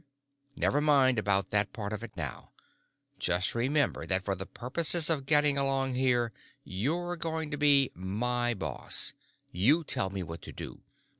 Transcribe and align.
Never 0.55 0.81
mind 0.81 1.19
about 1.19 1.51
that 1.51 1.73
part 1.73 1.93
of 1.93 2.01
it 2.01 2.17
now; 2.17 2.53
just 3.19 3.53
remember 3.53 4.03
that 4.07 4.23
for 4.25 4.33
the 4.33 4.47
purposes 4.47 5.11
of 5.11 5.27
getting 5.27 5.59
along 5.59 5.93
here, 5.93 6.33
you're 6.63 7.15
going 7.15 7.51
to 7.51 7.57
be 7.57 7.91
my 7.93 8.55
boss. 8.55 9.13
You 9.51 9.83
tell 9.83 10.09
me 10.09 10.23
what 10.23 10.41
to 10.41 10.51
do. 10.51 10.81